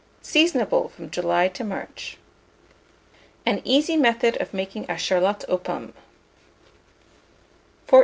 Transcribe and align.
Seasonable 0.23 0.89
from 0.89 1.11
July 1.11 1.47
to 1.49 1.63
March. 1.63 2.17
AN 3.45 3.61
EASY 3.63 3.97
METHOD 3.97 4.35
OF 4.41 4.51
MAKING 4.51 4.89
A 4.89 4.97
CHARLOTTE 4.97 5.45
AUX 5.47 5.63
POMMES. 5.63 5.93